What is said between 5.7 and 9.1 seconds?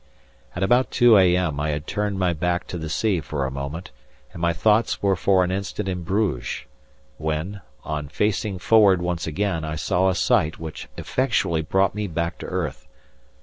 in Bruges, when, on facing forward